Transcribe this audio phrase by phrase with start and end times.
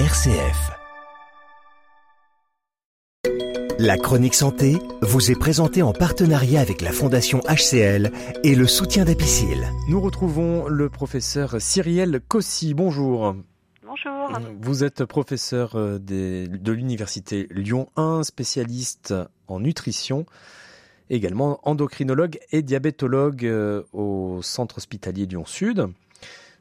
[0.00, 0.72] RCF.
[3.78, 8.10] La chronique santé vous est présentée en partenariat avec la Fondation HCL
[8.42, 9.70] et le soutien d'Apicil.
[9.88, 12.74] Nous retrouvons le professeur Cyrielle Cossy.
[12.74, 13.36] Bonjour.
[13.86, 14.36] Bonjour.
[14.60, 19.14] Vous êtes professeur euh, de l'Université Lyon 1, spécialiste
[19.46, 20.26] en nutrition,
[21.08, 25.86] également endocrinologue et diabétologue euh, au centre hospitalier Lyon Sud.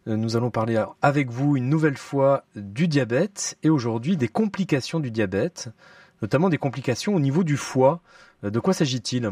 [0.08, 5.00] Euh, nous allons parler avec vous une nouvelle fois du diabète et aujourd'hui des complications
[5.00, 5.70] du diabète,
[6.22, 8.02] notamment des complications au niveau du foie.
[8.44, 9.32] Euh, de quoi s'agit-il?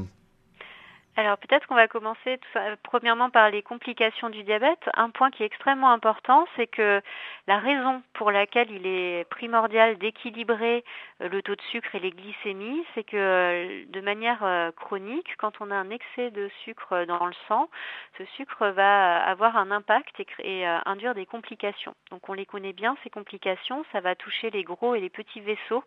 [1.17, 2.39] Alors peut-être qu'on va commencer
[2.83, 4.79] premièrement par les complications du diabète.
[4.93, 7.01] Un point qui est extrêmement important, c'est que
[7.47, 10.85] la raison pour laquelle il est primordial d'équilibrer
[11.21, 15.35] euh, le taux de sucre et les glycémies, c'est que euh, de manière euh, chronique,
[15.37, 17.69] quand on a un excès de sucre dans le sang,
[18.17, 21.93] ce sucre va avoir un impact et, induire des complications.
[22.11, 25.41] Donc on les connaît bien, ces complications, ça va toucher les gros et les petits
[25.41, 25.83] vaisseaux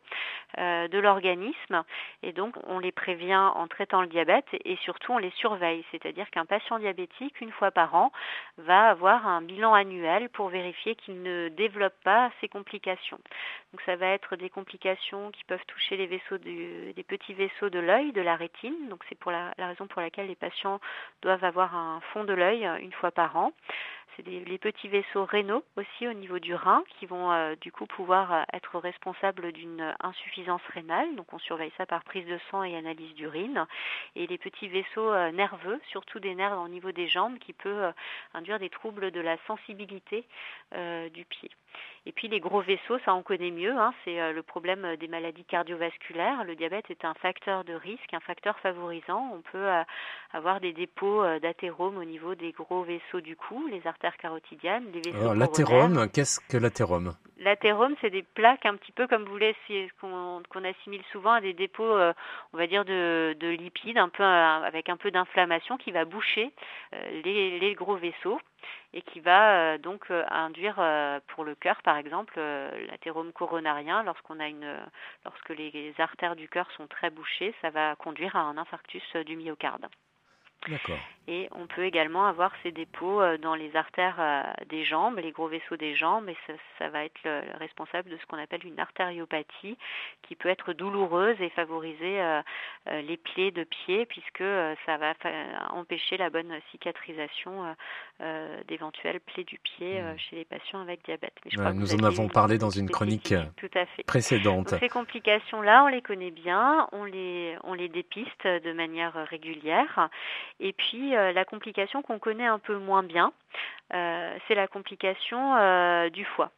[0.59, 1.85] de l'organisme
[2.23, 6.31] et donc on les prévient en traitant le diabète et surtout on les surveille, c'est-à-dire
[6.31, 8.13] qu'un patient diabétique, une fois par an,
[8.59, 13.19] va avoir un bilan annuel pour vérifier qu'il ne développe pas ces complications.
[13.73, 17.79] Donc ça va être des complications qui peuvent toucher les vaisseaux des petits vaisseaux de
[17.79, 18.89] l'œil, de la rétine.
[18.89, 20.81] Donc c'est la, la raison pour laquelle les patients
[21.23, 23.53] doivent avoir un fond de l'œil une fois par an.
[24.17, 27.87] C'est les petits vaisseaux rénaux aussi au niveau du rein qui vont euh, du coup
[27.87, 31.17] pouvoir euh, être responsables d'une insuffisance rénale.
[31.17, 33.67] Donc on surveille ça par prise de sang et analyse d'urine.
[34.15, 37.93] Et les petits vaisseaux euh, nerveux, surtout des nerfs au niveau des jambes, qui peuvent
[38.35, 40.27] induire des troubles de la sensibilité
[41.13, 41.51] du pied.
[42.07, 45.09] Et puis les gros vaisseaux, ça on connaît mieux, hein, c'est euh, le problème des
[45.09, 46.45] maladies cardiovasculaires.
[46.45, 49.31] Le diabète est un facteur de risque, un facteur favorisant.
[49.33, 49.83] On peut euh,
[50.33, 54.85] avoir des dépôts euh, d'athérome au niveau des gros vaisseaux du cou, les artères carotidiennes,
[54.93, 57.15] les vaisseaux Alors l'athérome, qu'est-ce que l'athérome?
[57.45, 59.55] L'athérome, c'est des plaques un petit peu comme vous voulez,
[60.01, 64.97] qu'on assimile souvent à des dépôts, on va dire, de, de, lipides, peu avec un
[64.97, 66.53] peu d'inflammation qui va boucher
[66.93, 68.41] les, les gros vaisseaux
[68.93, 72.41] et qui va euh, donc euh, induire euh, pour le cœur par exemple
[72.89, 78.57] l'athérome coronarien lorsque les artères du cœur sont très bouchées, ça va conduire à un
[78.57, 79.87] infarctus du myocarde.
[81.27, 85.33] Et on peut également avoir ces dépôts euh, dans les artères euh, des jambes, les
[85.33, 86.37] gros vaisseaux des jambes, et
[86.79, 89.79] ça, va être le, responsable de ce qu'on appelle une artériopathie,
[90.23, 92.43] qui peut être douloureuse et favoriser euh,
[92.87, 94.45] les plaies de pied, puisque
[94.85, 95.15] ça va
[95.71, 97.75] empêcher la bonne cicatrisation
[98.69, 100.19] d'éventuelles plaies du pied hmm.
[100.19, 101.35] chez les patients avec diabète.
[101.75, 103.35] nous en avons parlé dans une chronique
[104.07, 104.75] précédente.
[104.79, 110.11] ces complications-là, on les connaît bien, on les, on les dépiste de manière régulière.
[110.61, 113.33] Et puis euh, la complication qu'on connaît un peu moins bien,
[113.93, 116.51] euh, c'est la complication euh, du foie.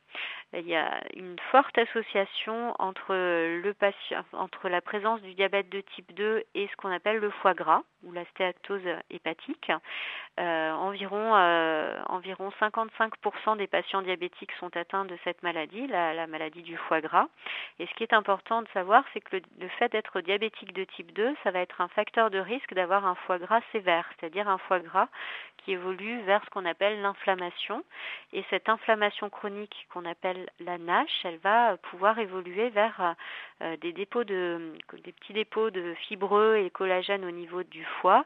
[0.52, 5.80] Il y a une forte association entre, le patient, entre la présence du diabète de
[5.80, 9.72] type 2 et ce qu'on appelle le foie gras ou la stéatose hépatique.
[10.38, 16.62] Euh, environ, euh, environ 55% des patients diabétiques sont atteints de cette maladie, la, maladie
[16.62, 17.26] du foie gras.
[17.78, 20.84] Et ce qui est important de savoir, c'est que le, le fait d'être diabétique de
[20.84, 24.48] type 2, ça va être un facteur de risque d'avoir un foie gras sévère, c'est-à-dire
[24.48, 25.08] un foie gras
[25.66, 27.82] qui évolue vers ce qu'on appelle l'inflammation.
[28.32, 33.16] Et cette inflammation chronique qu'on appelle la NASH, elle va pouvoir évoluer vers
[33.60, 34.74] euh, des dépôts de,
[35.04, 38.24] des petits dépôts de fibreux et collagène au niveau du foie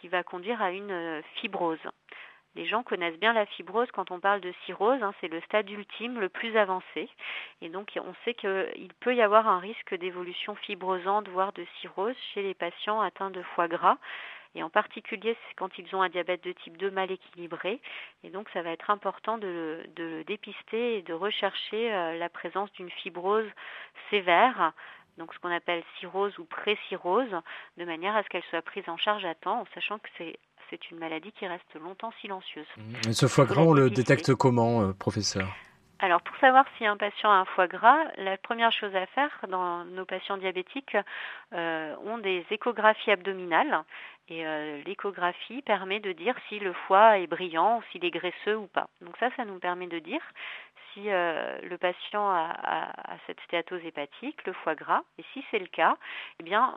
[0.00, 1.78] qui va conduire à une euh, fibrose.
[2.54, 5.68] Les gens connaissent bien la fibrose quand on parle de cirrhose, hein, c'est le stade
[5.68, 7.08] ultime, le plus avancé.
[7.60, 12.16] Et donc on sait qu'il peut y avoir un risque d'évolution fibrosante, voire de cirrhose
[12.32, 13.98] chez les patients atteints de foie gras
[14.54, 17.80] et en particulier quand ils ont un diabète de type 2 mal équilibré.
[18.24, 22.72] Et donc ça va être important de, le dépister et de rechercher euh, la présence
[22.72, 23.48] d'une fibrose
[24.10, 24.72] sévère
[25.18, 27.34] donc ce qu'on appelle cirrhose ou pré-cirrhose,
[27.76, 30.38] de manière à ce qu'elle soit prise en charge à temps, en sachant que c'est
[30.70, 32.66] c'est une maladie qui reste longtemps silencieuse.
[33.08, 35.48] Et ce foie gras, on le détecte comment, euh, professeur?
[36.00, 39.30] Alors, pour savoir si un patient a un foie gras, la première chose à faire
[39.48, 40.96] dans nos patients diabétiques
[41.52, 43.82] euh, ont des échographies abdominales.
[44.28, 48.68] Et euh, l'échographie permet de dire si le foie est brillant s'il est graisseux ou
[48.68, 48.88] pas.
[49.00, 50.20] Donc ça, ça nous permet de dire
[50.98, 55.02] si euh, le patient a, cette stéatose hépatique, le foie gras.
[55.18, 55.96] Et si c'est le cas,
[56.40, 56.74] eh bien,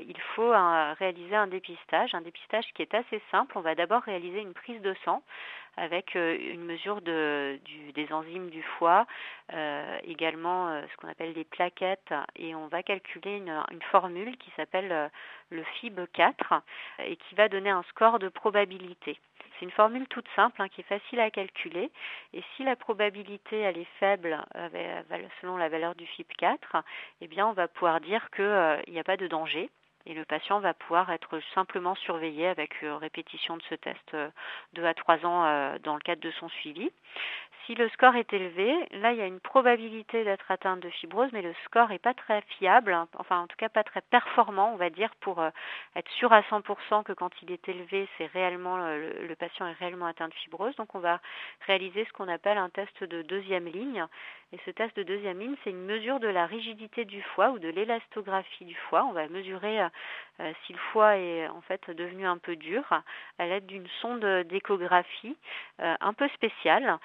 [0.00, 0.52] il faut
[0.98, 3.56] réaliser un dépistage, un dépistage qui est assez simple.
[3.58, 5.22] On va d'abord réaliser une prise de sang
[5.78, 7.58] avec euh, une mesure de,
[7.94, 9.06] des enzymes du foie,
[9.52, 14.36] euh, également euh, ce qu'on appelle des plaquettes, et on va calculer une, une formule
[14.38, 15.10] qui s'appelle
[15.50, 16.60] le FIB4
[17.04, 19.18] et qui va donner un score de probabilité.
[19.58, 21.90] C'est une formule toute simple hein, qui est facile à calculer.
[22.32, 24.38] Et si la probabilité elle est faible
[25.40, 26.82] selon la valeur du FIP4,
[27.20, 29.70] eh bien on va pouvoir dire qu'il n'y a pas de danger
[30.08, 34.16] et le patient va pouvoir être simplement surveillé avec répétition de ce test
[34.72, 36.90] 2 à 3 ans dans le cadre de son suivi.
[37.68, 41.28] Si le score est élevé, là il y a une probabilité d'être atteinte de fibrose,
[41.34, 43.08] mais le score n'est pas très fiable, hein.
[43.18, 45.50] enfin en tout cas pas très performant, on va dire, pour euh,
[45.94, 49.74] être sûr à 100% que quand il est élevé, c'est réellement euh, le, patient est
[49.74, 50.74] réellement atteint de fibrose.
[50.76, 51.20] Donc on va
[51.66, 54.06] réaliser ce qu'on appelle un test de deuxième ligne.
[54.52, 57.58] Et ce test de deuxième ligne, c'est une mesure de la rigidité du foie ou
[57.58, 59.04] de l'élastographie du foie.
[59.04, 62.84] On va mesurer euh, si le foie est en fait devenu un peu dur
[63.38, 65.36] à l'aide d'une sonde d'échographie
[65.78, 66.98] un peu spéciale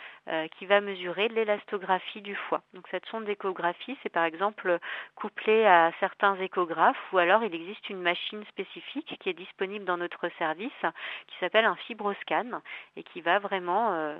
[0.58, 2.62] qui va mesurer l'élastographie du foie.
[2.74, 4.80] Donc cette sonde d'échographie, c'est par exemple
[5.16, 9.98] couplé à certains échographes ou alors il existe une machine spécifique qui est disponible dans
[9.98, 10.72] notre service
[11.28, 12.62] qui s'appelle un fibroscan
[12.96, 14.18] et qui va vraiment euh,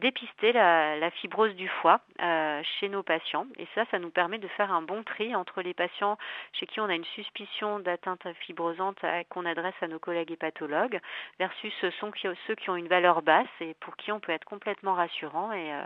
[0.00, 3.46] dépister la, fibrose du foie euh, chez nos patients.
[3.58, 6.16] Et ça, ça nous permet de faire un bon tri entre les patients
[6.52, 8.98] chez qui on a une suspicion d'atteinte fibrosante
[9.28, 11.00] qu'on adresse à nos collègues hépatologues
[11.38, 15.50] versus ceux qui ont une valeur basse et pour qui on peut être complètement rassurant
[15.52, 15.84] euh,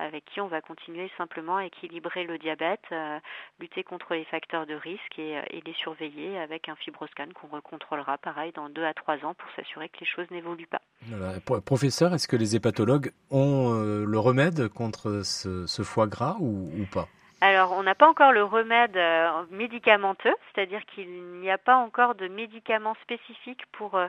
[0.00, 2.84] avec qui on va continuer simplement à équilibrer le diabète,
[3.58, 8.18] lutter contre les facteurs de risque et, et les surveiller avec un fibroscan qu'on recontrôlera
[8.18, 10.82] pareil dans deux à trois ans pour s'assurer que les choses n'évoluent pas.
[11.60, 17.08] Professeur, est-ce que les hépatologues ont euh, le remède contre ce, foie gras ou pas?
[17.42, 21.08] Alors, on n'a pas encore le remède euh, médicamenteux, c'est-à-dire qu'il
[21.40, 24.08] n'y a pas encore de médicaments spécifiques pour euh,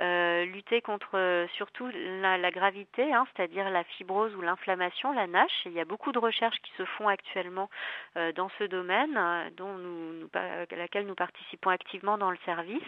[0.00, 1.90] euh, lutter contre surtout
[2.22, 5.66] la, gravité, hein, c'est-à-dire la fibrose ou l'inflammation, la NASH.
[5.66, 7.68] il y a beaucoup de recherches qui se font actuellement
[8.34, 9.18] dans ce domaine,
[9.56, 12.82] dont nous, à laquelle nous participons activement dans le service,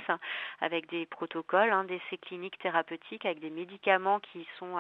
[0.60, 4.76] avec des protocoles, hein, des essais cliniques thérapeutiques, avec des médicaments qui sont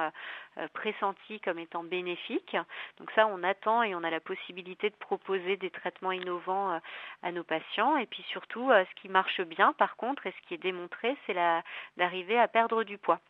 [0.72, 2.56] pressentis comme étant bénéfiques.
[2.98, 6.78] Donc ça, on attend et on a la possibilité de proposer des traitements innovants euh,
[7.22, 7.96] à nos patients.
[7.98, 11.16] Et puis surtout, euh, ce qui marche bien, par contre, et ce qui est démontré,
[11.26, 11.34] c'est
[11.96, 13.20] d'arriver à perdre du poids.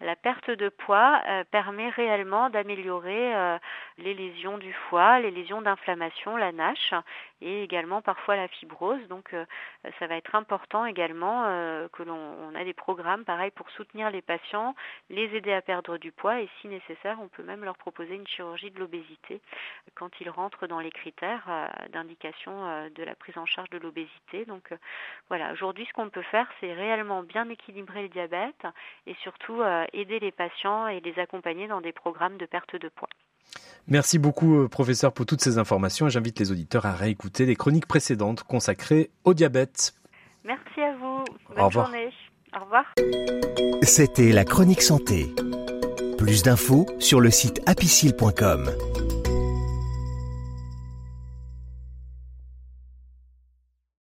[0.00, 3.58] La perte de poids euh, permet réellement d'améliorer euh,
[3.98, 6.94] les lésions du foie, les lésions d'inflammation, la NASH
[7.40, 9.04] et également parfois la fibrose.
[9.08, 9.44] Donc euh,
[9.98, 11.44] ça va être important également
[11.92, 14.74] que l'on a des programmes pareils pour soutenir les patients,
[15.10, 18.26] les aider à perdre du poids et si nécessaire, on peut même leur proposer une
[18.26, 19.40] chirurgie de l'obésité
[19.94, 21.44] quand ils rentrent dans les critères
[21.92, 24.44] d'indication de la prise en charge de l'obésité.
[24.44, 24.72] Donc
[25.28, 28.66] voilà, aujourd'hui ce qu'on peut faire, c'est réellement bien équilibrer le diabète
[29.06, 32.88] et surtout euh, aider les patients et les accompagner dans des programmes de perte de
[32.88, 33.08] poids.
[33.86, 37.56] Merci beaucoup, euh, professeur, pour toutes ces informations et j'invite les auditeurs à réécouter les
[37.56, 39.94] chroniques précédentes consacrées au diabète.
[40.44, 41.24] Merci à vous.
[41.48, 41.86] Bonne au revoir.
[41.86, 42.12] journée.
[42.56, 42.84] Au revoir.
[43.82, 45.34] C'était la chronique santé.
[46.16, 48.70] Plus d'infos sur le site apicile.com.